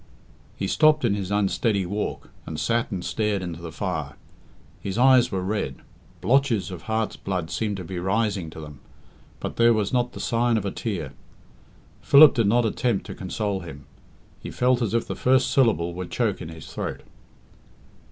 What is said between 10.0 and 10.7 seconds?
the sign of